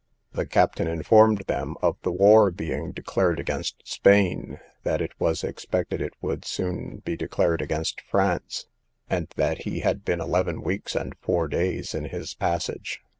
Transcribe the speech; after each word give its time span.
The 0.31 0.47
captain 0.47 0.87
informed 0.87 1.43
them 1.45 1.77
of 1.83 1.95
the 2.01 2.11
war 2.11 2.49
being 2.49 2.91
declared 2.91 3.39
against 3.39 3.83
Spain, 3.87 4.59
that 4.81 4.99
it 4.99 5.11
was 5.19 5.43
expected 5.43 6.01
it 6.01 6.15
would 6.23 6.43
soon 6.43 7.03
be 7.05 7.15
declared 7.15 7.61
against 7.61 8.01
France; 8.01 8.65
and 9.11 9.31
that 9.35 9.59
he 9.59 9.81
had 9.81 10.03
been 10.03 10.19
eleven 10.19 10.63
weeks 10.63 10.95
and 10.95 11.15
four 11.21 11.47
days 11.47 11.93
in 11.93 12.05
his 12.05 12.33
passage. 12.33 13.01